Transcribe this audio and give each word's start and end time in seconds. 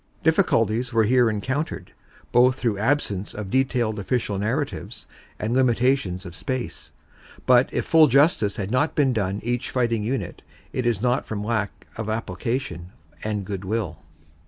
Difficulties 0.23 0.91
were 0.91 1.03
here 1.03 1.29
encountered, 1.29 1.91
both 2.31 2.55
through 2.55 2.79
absence 2.79 3.35
of 3.35 3.51
detailed 3.51 3.99
official 3.99 4.39
narratives 4.39 5.05
and 5.37 5.53
limitations 5.53 6.25
of 6.25 6.35
space, 6.35 6.91
but 7.45 7.69
if 7.71 7.85
full 7.85 8.07
justice 8.07 8.55
has 8.55 8.71
not 8.71 8.95
been 8.95 9.13
done 9.13 9.39
each 9.43 9.69
fighting 9.69 10.03
unit, 10.03 10.41
it 10.73 10.87
is 10.87 11.03
not 11.03 11.27
from 11.27 11.43
lack 11.43 11.85
of 11.97 12.09
application 12.09 12.89
and 13.23 13.45
goodwill. 13.45 13.99